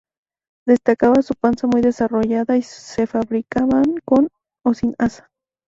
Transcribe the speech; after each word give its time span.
Destacaba 0.67 1.21
su 1.21 1.35
panza 1.35 1.67
muy 1.67 1.81
desarrollada 1.81 2.57
y 2.57 2.63
se 2.63 3.05
fabricaban 3.05 3.99
con 4.03 4.29
o 4.65 4.73
sin 4.73 4.95
asa. 4.97 5.29